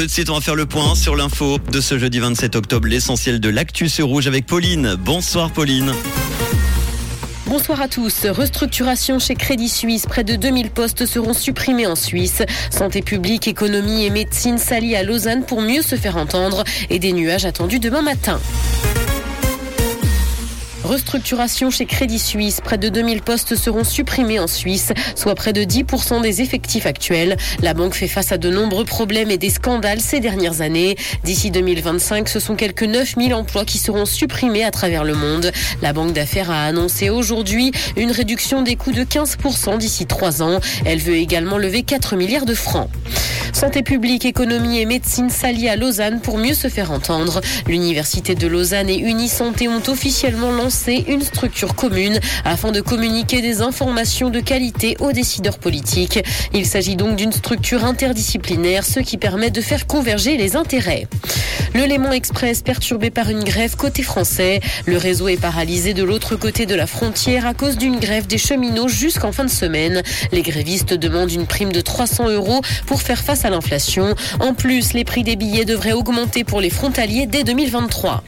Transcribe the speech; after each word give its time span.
Tout 0.00 0.06
de 0.06 0.10
suite, 0.10 0.30
on 0.30 0.34
va 0.36 0.40
faire 0.40 0.54
le 0.54 0.64
point 0.64 0.94
sur 0.94 1.14
l'info 1.14 1.58
de 1.58 1.78
ce 1.78 1.98
jeudi 1.98 2.20
27 2.20 2.56
octobre, 2.56 2.88
l'essentiel 2.88 3.38
de 3.38 3.50
l'actu 3.50 3.90
sur 3.90 4.06
rouge 4.06 4.26
avec 4.26 4.46
Pauline. 4.46 4.94
Bonsoir 4.94 5.50
Pauline. 5.50 5.92
Bonsoir 7.44 7.82
à 7.82 7.86
tous. 7.86 8.24
Restructuration 8.24 9.18
chez 9.18 9.34
Crédit 9.34 9.68
Suisse. 9.68 10.06
Près 10.06 10.24
de 10.24 10.36
2000 10.36 10.70
postes 10.70 11.04
seront 11.04 11.34
supprimés 11.34 11.86
en 11.86 11.96
Suisse. 11.96 12.42
Santé 12.70 13.02
publique, 13.02 13.46
économie 13.46 14.06
et 14.06 14.10
médecine 14.10 14.56
s'allient 14.56 14.96
à 14.96 15.02
Lausanne 15.02 15.44
pour 15.44 15.60
mieux 15.60 15.82
se 15.82 15.96
faire 15.96 16.16
entendre 16.16 16.64
et 16.88 16.98
des 16.98 17.12
nuages 17.12 17.44
attendus 17.44 17.78
demain 17.78 18.00
matin. 18.00 18.40
Restructuration 20.90 21.70
chez 21.70 21.86
Crédit 21.86 22.18
Suisse. 22.18 22.60
Près 22.60 22.76
de 22.76 22.88
2000 22.88 23.22
postes 23.22 23.54
seront 23.54 23.84
supprimés 23.84 24.40
en 24.40 24.48
Suisse, 24.48 24.92
soit 25.14 25.36
près 25.36 25.52
de 25.52 25.62
10% 25.62 26.20
des 26.20 26.42
effectifs 26.42 26.84
actuels. 26.84 27.36
La 27.62 27.74
banque 27.74 27.94
fait 27.94 28.08
face 28.08 28.32
à 28.32 28.38
de 28.38 28.50
nombreux 28.50 28.84
problèmes 28.84 29.30
et 29.30 29.38
des 29.38 29.50
scandales 29.50 30.00
ces 30.00 30.18
dernières 30.18 30.62
années. 30.62 30.96
D'ici 31.22 31.52
2025, 31.52 32.28
ce 32.28 32.40
sont 32.40 32.56
quelques 32.56 32.82
9000 32.82 33.34
emplois 33.34 33.64
qui 33.64 33.78
seront 33.78 34.04
supprimés 34.04 34.64
à 34.64 34.72
travers 34.72 35.04
le 35.04 35.14
monde. 35.14 35.52
La 35.80 35.92
banque 35.92 36.12
d'affaires 36.12 36.50
a 36.50 36.64
annoncé 36.64 37.08
aujourd'hui 37.08 37.70
une 37.96 38.10
réduction 38.10 38.62
des 38.62 38.74
coûts 38.74 38.90
de 38.90 39.04
15% 39.04 39.78
d'ici 39.78 40.06
trois 40.06 40.42
ans. 40.42 40.58
Elle 40.84 40.98
veut 40.98 41.18
également 41.18 41.56
lever 41.56 41.84
4 41.84 42.16
milliards 42.16 42.46
de 42.46 42.54
francs. 42.54 42.90
Santé 43.60 43.82
publique, 43.82 44.24
économie 44.24 44.78
et 44.78 44.86
médecine 44.86 45.28
s'allient 45.28 45.68
à 45.68 45.76
Lausanne 45.76 46.20
pour 46.22 46.38
mieux 46.38 46.54
se 46.54 46.68
faire 46.68 46.90
entendre. 46.92 47.42
L'université 47.68 48.34
de 48.34 48.46
Lausanne 48.46 48.88
et 48.88 48.96
Unisanté 48.96 49.68
ont 49.68 49.82
officiellement 49.86 50.50
lancé 50.50 51.04
une 51.08 51.20
structure 51.20 51.74
commune 51.74 52.20
afin 52.46 52.72
de 52.72 52.80
communiquer 52.80 53.42
des 53.42 53.60
informations 53.60 54.30
de 54.30 54.40
qualité 54.40 54.96
aux 55.00 55.12
décideurs 55.12 55.58
politiques. 55.58 56.20
Il 56.54 56.64
s'agit 56.64 56.96
donc 56.96 57.16
d'une 57.16 57.32
structure 57.32 57.84
interdisciplinaire, 57.84 58.82
ce 58.82 59.00
qui 59.00 59.18
permet 59.18 59.50
de 59.50 59.60
faire 59.60 59.86
converger 59.86 60.38
les 60.38 60.56
intérêts. 60.56 61.06
Le 61.72 61.84
Léman 61.84 62.12
Express 62.12 62.62
perturbé 62.62 63.10
par 63.10 63.30
une 63.30 63.44
grève 63.44 63.76
côté 63.76 64.02
français. 64.02 64.60
Le 64.86 64.96
réseau 64.96 65.28
est 65.28 65.40
paralysé 65.40 65.94
de 65.94 66.02
l'autre 66.02 66.34
côté 66.34 66.66
de 66.66 66.74
la 66.74 66.86
frontière 66.86 67.46
à 67.46 67.54
cause 67.54 67.78
d'une 67.78 68.00
grève 68.00 68.26
des 68.26 68.38
cheminots 68.38 68.88
jusqu'en 68.88 69.30
fin 69.30 69.44
de 69.44 69.50
semaine. 69.50 70.02
Les 70.32 70.42
grévistes 70.42 70.94
demandent 70.94 71.30
une 71.30 71.46
prime 71.46 71.72
de 71.72 71.80
300 71.80 72.30
euros 72.30 72.60
pour 72.86 73.02
faire 73.02 73.22
face 73.22 73.44
à 73.44 73.50
l'inflation. 73.50 74.14
En 74.40 74.52
plus, 74.52 74.94
les 74.94 75.04
prix 75.04 75.22
des 75.22 75.36
billets 75.36 75.64
devraient 75.64 75.92
augmenter 75.92 76.42
pour 76.42 76.60
les 76.60 76.70
frontaliers 76.70 77.26
dès 77.26 77.44
2023. 77.44 78.24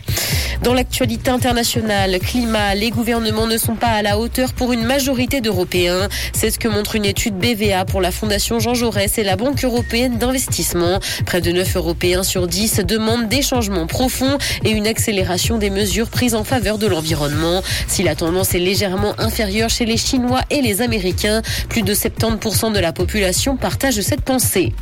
Dans 0.63 0.75
l'actualité 0.75 1.29
internationale, 1.29 2.21
climat, 2.21 2.77
les 2.77 2.91
gouvernements 2.91 3.49
ne 3.49 3.57
sont 3.57 3.75
pas 3.75 3.89
à 3.89 4.03
la 4.03 4.17
hauteur 4.17 4.53
pour 4.53 4.73
une 4.73 4.85
majorité 4.85 5.41
d'Européens. 5.41 6.09
C'est 6.33 6.53
ce 6.53 6.59
que 6.61 6.69
montre 6.69 6.95
une 6.95 7.05
étude 7.05 7.35
BVA 7.37 7.85
pour 7.85 8.01
la 8.01 8.13
Fondation 8.13 8.61
Jean 8.61 8.73
Jaurès 8.73 9.19
et 9.19 9.25
la 9.25 9.35
Banque 9.35 9.65
européenne 9.65 10.19
d'investissement. 10.19 11.01
Près 11.27 11.41
de 11.41 11.51
9 11.51 11.77
Européens 11.77 12.23
sur 12.23 12.47
10 12.47 12.83
demandent 12.87 13.29
des 13.29 13.43
changements 13.43 13.89
profonds 13.89 14.39
et 14.65 14.71
une 14.71 14.87
accélération 14.87 15.59
des 15.59 15.71
mesures 15.71 16.09
prises 16.09 16.37
en 16.37 16.45
faveur 16.45 16.79
de 16.79 16.87
l'environnement. 16.87 17.61
Si 17.89 18.05
la 18.05 18.15
tendance 18.15 18.55
est 18.55 18.61
légèrement 18.61 19.15
inférieure 19.19 19.69
chez 19.69 19.85
les 19.85 19.97
Chinois 19.97 20.43
et 20.51 20.63
les 20.63 20.81
Américains, 20.81 21.43
plus 21.71 21.83
de 21.83 21.93
70% 21.93 22.73
de 22.73 22.79
la 22.79 22.93
population 22.93 23.57
partage 23.57 24.01
cette 24.01 24.23
pensée. 24.23 24.73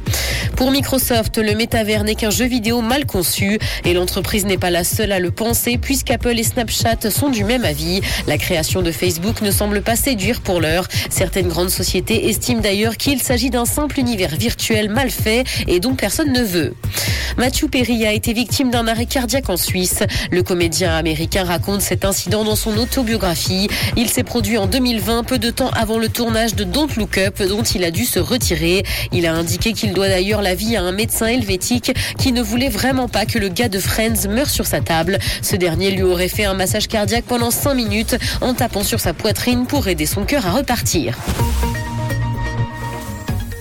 Pour 0.61 0.73
Microsoft, 0.73 1.39
le 1.39 1.55
métavers 1.55 2.05
n'est 2.05 2.15
qu'un 2.15 2.29
jeu 2.29 2.45
vidéo 2.45 2.83
mal 2.83 3.07
conçu 3.07 3.59
et 3.87 3.95
l'entreprise 3.95 4.45
n'est 4.45 4.59
pas 4.59 4.69
la 4.69 4.85
seule 4.85 5.11
à 5.11 5.19
le 5.19 5.31
penser 5.31 5.79
puisqu'Apple 5.79 6.39
et 6.39 6.43
Snapchat 6.43 7.09
sont 7.09 7.31
du 7.31 7.45
même 7.45 7.65
avis. 7.65 8.03
La 8.27 8.37
création 8.37 8.83
de 8.83 8.93
Facebook 8.93 9.41
ne 9.41 9.51
semble 9.53 9.81
pas 9.81 9.97
séduire 9.97 10.43
pour 10.43 10.61
l'heure. 10.61 10.87
Certaines 11.09 11.49
grandes 11.49 11.71
sociétés 11.71 12.29
estiment 12.29 12.61
d'ailleurs 12.61 12.99
qu'il 12.99 13.23
s'agit 13.23 13.49
d'un 13.49 13.65
simple 13.65 13.99
univers 13.99 14.37
virtuel 14.37 14.91
mal 14.91 15.09
fait 15.09 15.45
et 15.67 15.81
dont 15.81 15.95
personne 15.95 16.31
ne 16.31 16.43
veut. 16.43 16.75
Matthew 17.39 17.69
Perry 17.71 18.05
a 18.05 18.13
été 18.13 18.35
victime 18.35 18.71
d'un 18.71 18.87
arrêt 18.87 19.07
cardiaque 19.07 19.49
en 19.49 19.57
Suisse. 19.57 20.01
Le 20.31 20.43
comédien 20.43 20.95
américain 20.95 21.45
raconte 21.45 21.81
cet 21.81 22.05
incident 22.05 22.45
dans 22.45 22.57
son 22.57 22.77
autobiographie. 22.77 23.69
Il 23.97 24.11
s'est 24.11 24.25
produit 24.25 24.59
en 24.59 24.67
2020, 24.67 25.25
peu 25.25 25.39
de 25.39 25.49
temps 25.49 25.71
avant 25.71 25.99
le 25.99 26.11
tournage 26.11 26.55
de 26.55 26.65
Don't 26.65 26.89
Look 26.99 27.17
Up, 27.17 27.43
dont 27.49 27.63
il 27.63 27.83
a 27.85 27.91
dû 27.91 28.05
se 28.05 28.19
retirer. 28.19 28.83
Il 29.13 29.27
a 29.27 29.33
indiqué 29.33 29.73
qu'il 29.73 29.95
doit 29.95 30.09
d'ailleurs 30.09 30.43
la 30.43 30.50
vie 30.55 30.77
à 30.77 30.83
un 30.83 30.93
médecin 30.93 31.27
helvétique 31.27 31.93
qui 32.19 32.33
ne 32.33 32.43
voulait 32.43 32.69
vraiment 32.69 33.09
pas 33.09 33.27
que 33.27 33.39
le 33.39 33.49
gars 33.49 33.69
de 33.69 33.79
Friends 33.79 34.29
meure 34.29 34.51
sur 34.51 34.67
sa 34.67 34.81
table. 34.81 35.19
Ce 35.43 35.57
dernier 35.57 35.91
lui 35.91 36.03
aurait 36.03 36.29
fait 36.29 36.45
un 36.45 36.55
massage 36.55 36.89
cardiaque 36.89 37.25
pendant 37.27 37.51
5 37.51 37.75
minutes 37.75 38.17
en 38.41 38.55
tapant 38.55 38.83
sur 38.83 39.01
sa 39.01 39.15
poitrine 39.15 39.67
pour 39.67 39.89
aider 39.89 40.07
son 40.07 40.25
cœur 40.25 40.47
à 40.47 40.53
repartir. 40.53 41.17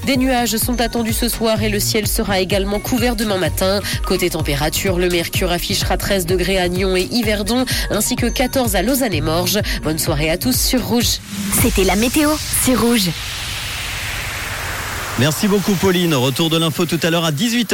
Des 0.09 0.17
nuages 0.17 0.57
sont 0.57 0.81
attendus 0.81 1.13
ce 1.13 1.29
soir 1.29 1.61
et 1.61 1.69
le 1.69 1.79
ciel 1.79 2.07
sera 2.07 2.39
également 2.39 2.79
couvert 2.79 3.15
demain 3.15 3.37
matin. 3.37 3.79
Côté 4.07 4.31
température, 4.31 4.97
le 4.97 5.07
mercure 5.07 5.51
affichera 5.51 5.97
13 5.97 6.25
degrés 6.25 6.57
à 6.57 6.67
Nyon 6.67 6.97
et 6.97 7.07
Yverdon, 7.11 7.63
ainsi 7.91 8.15
que 8.15 8.25
14 8.25 8.75
à 8.75 8.81
Lausanne 8.81 9.13
et 9.13 9.21
Morges. 9.21 9.59
Bonne 9.83 9.99
soirée 9.99 10.31
à 10.31 10.37
tous 10.37 10.59
sur 10.59 10.83
Rouge. 10.83 11.19
C'était 11.61 11.83
la 11.83 11.95
météo, 11.95 12.31
c'est 12.63 12.73
Rouge. 12.73 13.11
Merci 15.19 15.49
beaucoup 15.49 15.73
Pauline. 15.73 16.15
Retour 16.15 16.49
de 16.49 16.57
l'info 16.57 16.85
tout 16.85 16.99
à 17.03 17.09
l'heure 17.09 17.25
à 17.25 17.33
18h. 17.33 17.67